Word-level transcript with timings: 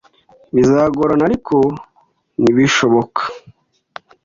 Bizagorana, 0.53 1.23
ariko 1.29 1.55
ntibishoboka. 2.41 3.21